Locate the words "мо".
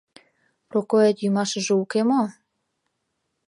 2.09-2.21